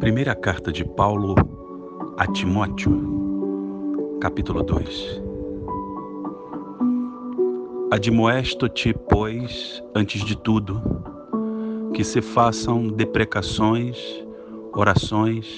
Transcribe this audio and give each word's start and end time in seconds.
Primeira 0.00 0.32
carta 0.32 0.70
de 0.70 0.84
Paulo 0.84 1.34
a 2.16 2.26
Timóteo, 2.28 2.92
capítulo 4.20 4.62
2. 4.62 5.20
Admoesto-te, 7.90 8.94
pois, 9.10 9.82
antes 9.96 10.24
de 10.24 10.36
tudo, 10.36 10.80
que 11.92 12.04
se 12.04 12.22
façam 12.22 12.86
deprecações, 12.86 13.98
orações, 14.72 15.56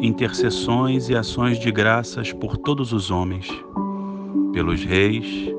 intercessões 0.00 1.10
e 1.10 1.14
ações 1.14 1.58
de 1.58 1.70
graças 1.70 2.32
por 2.32 2.56
todos 2.56 2.94
os 2.94 3.10
homens, 3.10 3.48
pelos 4.54 4.82
reis 4.82 5.54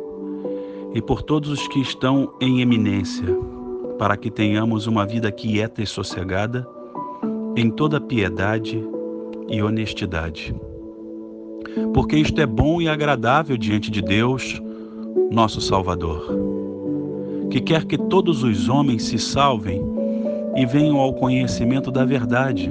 e 0.96 1.02
por 1.02 1.22
todos 1.22 1.52
os 1.52 1.68
que 1.68 1.80
estão 1.80 2.34
em 2.42 2.60
eminência, 2.60 3.38
para 4.00 4.18
que 4.18 4.32
tenhamos 4.32 4.88
uma 4.88 5.06
vida 5.06 5.32
quieta 5.32 5.84
e 5.84 5.86
sossegada, 5.86 6.68
em 7.58 7.72
toda 7.72 8.00
piedade 8.00 8.80
e 9.50 9.64
honestidade. 9.64 10.56
Porque 11.92 12.16
isto 12.16 12.40
é 12.40 12.46
bom 12.46 12.80
e 12.80 12.88
agradável 12.88 13.58
diante 13.58 13.90
de 13.90 14.00
Deus, 14.00 14.62
nosso 15.32 15.60
Salvador, 15.60 16.38
que 17.50 17.60
quer 17.60 17.86
que 17.86 17.98
todos 17.98 18.44
os 18.44 18.70
homens 18.70 19.06
se 19.06 19.18
salvem 19.18 19.82
e 20.56 20.68
venham 20.68 20.98
ao 20.98 21.16
conhecimento 21.16 21.90
da 21.90 22.06
verdade, 22.06 22.70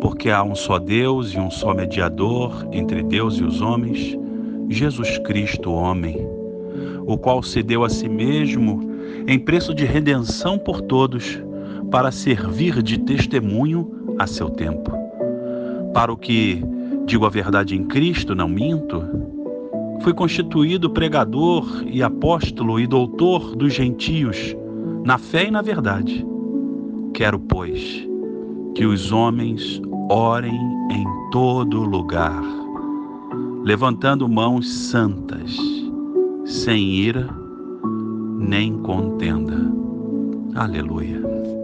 porque 0.00 0.30
há 0.30 0.42
um 0.42 0.56
só 0.56 0.80
Deus 0.80 1.32
e 1.32 1.38
um 1.38 1.50
só 1.50 1.72
mediador 1.72 2.66
entre 2.72 3.04
Deus 3.04 3.38
e 3.38 3.44
os 3.44 3.60
homens, 3.60 4.18
Jesus 4.68 5.16
Cristo, 5.18 5.70
homem, 5.70 6.26
o 7.06 7.16
qual 7.16 7.40
se 7.40 7.62
deu 7.62 7.84
a 7.84 7.88
si 7.88 8.08
mesmo 8.08 8.80
em 9.28 9.38
preço 9.38 9.72
de 9.72 9.84
redenção 9.84 10.58
por 10.58 10.80
todos, 10.80 11.40
para 11.90 12.10
servir 12.10 12.82
de 12.82 12.98
testemunho 12.98 14.14
a 14.18 14.26
seu 14.26 14.50
tempo. 14.50 14.92
Para 15.92 16.12
o 16.12 16.16
que 16.16 16.62
digo 17.06 17.24
a 17.24 17.30
verdade 17.30 17.76
em 17.76 17.84
Cristo, 17.84 18.34
não 18.34 18.48
minto, 18.48 19.02
Fui 20.00 20.12
constituído 20.12 20.90
pregador 20.90 21.82
e 21.86 22.02
apóstolo 22.02 22.78
e 22.78 22.86
doutor 22.86 23.56
dos 23.56 23.74
gentios, 23.74 24.54
na 25.04 25.18
fé 25.18 25.48
e 25.48 25.50
na 25.50 25.62
verdade. 25.62 26.24
Quero, 27.12 27.38
pois, 27.38 28.06
que 28.74 28.84
os 28.84 29.10
homens 29.10 29.80
orem 30.10 30.54
em 30.92 31.04
todo 31.32 31.82
lugar, 31.82 32.42
levantando 33.64 34.28
mãos 34.28 34.68
santas, 34.68 35.56
sem 36.44 36.90
ira 36.90 37.28
nem 38.38 38.78
contenda. 38.78 39.56
Aleluia. 40.54 41.55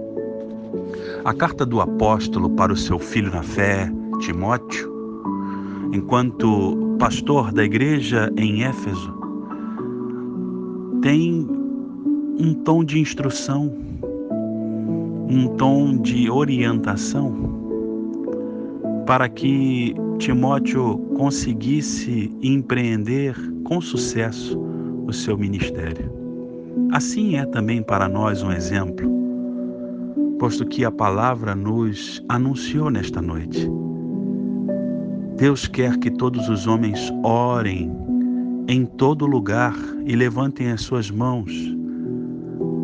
A 1.25 1.33
carta 1.33 1.65
do 1.65 1.81
apóstolo 1.81 2.51
para 2.51 2.73
o 2.73 2.77
seu 2.77 2.98
filho 2.98 3.31
na 3.31 3.45
fé, 3.45 3.89
Timóteo, 4.19 4.92
enquanto 5.92 6.97
pastor 6.98 7.53
da 7.53 7.62
igreja 7.62 8.29
em 8.37 8.64
Éfeso, 8.64 9.14
tem 11.01 11.47
um 12.41 12.53
tom 12.64 12.83
de 12.83 12.98
instrução, 12.98 13.73
um 15.29 15.47
tom 15.56 15.97
de 15.97 16.29
orientação 16.29 17.33
para 19.07 19.29
que 19.29 19.95
Timóteo 20.19 20.98
conseguisse 21.17 22.33
empreender 22.42 23.36
com 23.62 23.81
sucesso 23.81 24.61
o 25.07 25.12
seu 25.12 25.39
ministério. 25.39 26.11
Assim 26.91 27.36
é 27.36 27.47
também 27.47 27.81
para 27.81 28.09
nós 28.09 28.42
um 28.42 28.51
exemplo, 28.51 29.22
posto 30.43 30.67
que 30.67 30.85
a 30.85 30.91
palavra 30.91 31.55
nos 31.55 32.21
anunciou 32.29 32.91
nesta 32.91 33.23
noite 33.23 33.71
Deus 35.36 35.69
quer 35.69 35.97
que 35.98 36.11
todos 36.11 36.48
os 36.48 36.67
homens 36.67 37.13
orem 37.23 37.89
em 38.67 38.85
todo 38.85 39.25
lugar 39.25 39.73
e 40.05 40.17
levantem 40.17 40.73
as 40.73 40.83
suas 40.83 41.13
mãos, 41.13 41.53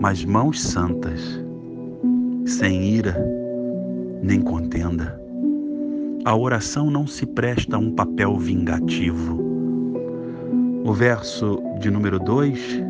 mas 0.00 0.24
mãos 0.24 0.62
santas, 0.62 1.20
sem 2.46 2.80
ira 2.94 3.16
nem 4.22 4.40
contenda. 4.40 5.20
A 6.26 6.36
oração 6.36 6.88
não 6.88 7.08
se 7.08 7.26
presta 7.26 7.74
a 7.74 7.80
um 7.80 7.90
papel 7.90 8.38
vingativo. 8.38 9.36
O 10.84 10.92
verso 10.92 11.60
de 11.80 11.90
número 11.90 12.20
2 12.20 12.84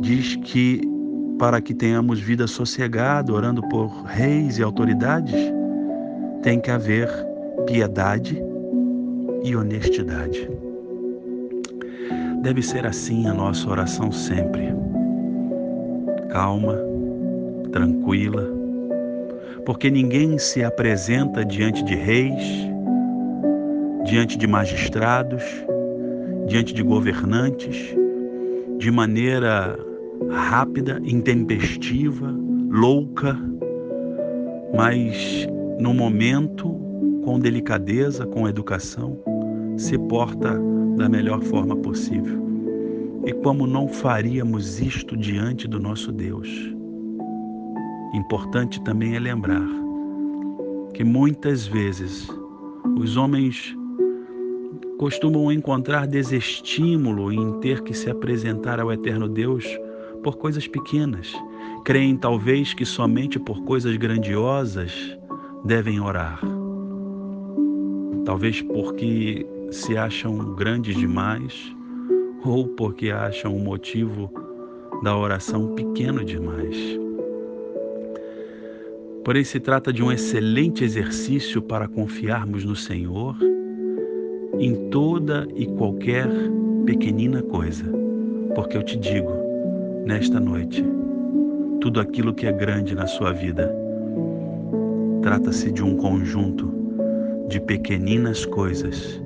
diz 0.00 0.36
que 0.36 0.89
para 1.40 1.58
que 1.58 1.72
tenhamos 1.72 2.20
vida 2.20 2.46
sossegada, 2.46 3.32
orando 3.32 3.62
por 3.70 3.88
reis 4.04 4.58
e 4.58 4.62
autoridades, 4.62 5.34
tem 6.42 6.60
que 6.60 6.70
haver 6.70 7.08
piedade 7.66 8.38
e 9.42 9.56
honestidade. 9.56 10.50
Deve 12.42 12.60
ser 12.60 12.84
assim 12.86 13.26
a 13.26 13.32
nossa 13.32 13.70
oração 13.70 14.12
sempre. 14.12 14.68
Calma, 16.28 16.76
tranquila, 17.72 18.46
porque 19.64 19.90
ninguém 19.90 20.36
se 20.36 20.62
apresenta 20.62 21.42
diante 21.42 21.82
de 21.82 21.94
reis, 21.94 22.68
diante 24.04 24.36
de 24.36 24.46
magistrados, 24.46 25.42
diante 26.46 26.74
de 26.74 26.82
governantes, 26.82 27.96
de 28.78 28.90
maneira 28.90 29.89
rápida, 30.28 31.00
intempestiva, 31.04 32.34
louca, 32.70 33.38
mas 34.74 35.46
no 35.78 35.94
momento 35.94 36.68
com 37.24 37.38
delicadeza, 37.38 38.26
com 38.26 38.48
educação, 38.48 39.18
se 39.76 39.98
porta 39.98 40.58
da 40.96 41.08
melhor 41.08 41.40
forma 41.42 41.76
possível. 41.76 42.40
E 43.24 43.32
como 43.32 43.66
não 43.66 43.88
faríamos 43.88 44.80
isto 44.80 45.16
diante 45.16 45.68
do 45.68 45.78
nosso 45.78 46.10
Deus? 46.10 46.48
Importante 48.14 48.82
também 48.82 49.14
é 49.14 49.18
lembrar 49.18 49.68
que 50.94 51.04
muitas 51.04 51.66
vezes 51.66 52.28
os 52.98 53.16
homens 53.16 53.76
costumam 54.98 55.50
encontrar 55.50 56.06
desestímulo 56.06 57.32
em 57.32 57.60
ter 57.60 57.82
que 57.82 57.94
se 57.94 58.10
apresentar 58.10 58.80
ao 58.80 58.92
eterno 58.92 59.28
Deus 59.28 59.64
por 60.22 60.36
coisas 60.36 60.66
pequenas. 60.66 61.32
Creem 61.84 62.16
talvez 62.16 62.74
que 62.74 62.84
somente 62.84 63.38
por 63.38 63.62
coisas 63.64 63.96
grandiosas 63.96 64.92
devem 65.64 66.00
orar. 66.00 66.40
Talvez 68.24 68.62
porque 68.62 69.46
se 69.70 69.96
acham 69.96 70.54
grandes 70.54 70.96
demais 70.96 71.74
ou 72.44 72.68
porque 72.68 73.10
acham 73.10 73.56
o 73.56 73.60
motivo 73.60 74.30
da 75.02 75.16
oração 75.16 75.74
pequeno 75.74 76.24
demais. 76.24 76.76
Porém, 79.24 79.44
se 79.44 79.60
trata 79.60 79.92
de 79.92 80.02
um 80.02 80.10
excelente 80.10 80.82
exercício 80.82 81.60
para 81.62 81.86
confiarmos 81.86 82.64
no 82.64 82.74
Senhor 82.74 83.36
em 84.58 84.90
toda 84.90 85.46
e 85.54 85.66
qualquer 85.66 86.28
pequenina 86.84 87.42
coisa, 87.42 87.84
porque 88.54 88.76
eu 88.76 88.82
te 88.82 88.96
digo, 88.96 89.49
nesta 90.10 90.40
noite, 90.40 90.84
tudo 91.80 92.00
aquilo 92.00 92.34
que 92.34 92.44
é 92.44 92.50
grande 92.50 92.96
na 92.96 93.06
sua 93.06 93.32
vida 93.32 93.72
trata-se 95.22 95.70
de 95.70 95.84
um 95.84 95.96
conjunto 95.96 96.68
de 97.48 97.60
pequeninas 97.60 98.44
coisas 98.44 99.22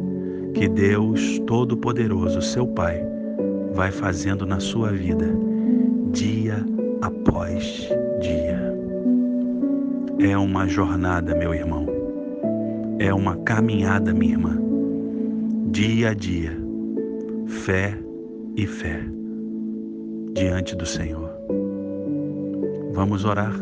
que 0.52 0.68
Deus 0.68 1.38
Todo-Poderoso, 1.46 2.42
seu 2.42 2.66
Pai, 2.66 3.02
vai 3.72 3.90
fazendo 3.90 4.44
na 4.44 4.60
sua 4.60 4.92
vida, 4.92 5.26
dia 6.12 6.62
após 7.00 7.88
dia. 8.20 8.60
É 10.18 10.36
uma 10.36 10.68
jornada, 10.68 11.34
meu 11.34 11.54
irmão. 11.54 11.86
É 12.98 13.12
uma 13.12 13.38
caminhada, 13.38 14.12
minha 14.12 14.32
irmã. 14.32 14.60
Dia 15.70 16.10
a 16.10 16.14
dia, 16.14 16.54
fé 17.46 17.98
e 18.54 18.66
fé 18.66 19.23
diante 20.34 20.74
do 20.74 20.84
Senhor. 20.84 21.30
Vamos 22.92 23.24
orar. 23.24 23.52